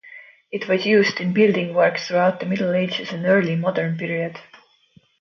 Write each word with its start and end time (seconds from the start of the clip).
It 0.51 0.67
was 0.67 0.87
used 0.87 1.19
in 1.19 1.31
building 1.31 1.75
work 1.75 1.99
throughout 1.99 2.39
the 2.39 2.47
middle 2.47 2.73
ages 2.73 3.11
and 3.13 3.23
early 3.23 3.55
modern 3.55 3.99
period. 3.99 4.39